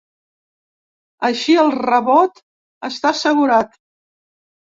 Així 1.29 1.57
el 1.65 1.69
rebot 1.75 2.41
està 2.89 3.11
assegurat. 3.17 3.77